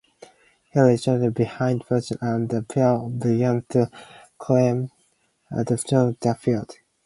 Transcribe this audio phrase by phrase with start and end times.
[0.71, 3.91] He rejoined behind Piquet and the pair began to
[4.39, 4.89] climb
[5.53, 6.77] through the field.